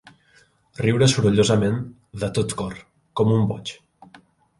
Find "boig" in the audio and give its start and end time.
3.53-3.75